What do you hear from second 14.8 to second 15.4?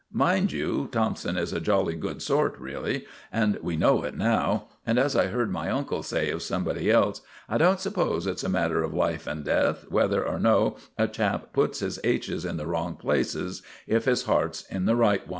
the right one.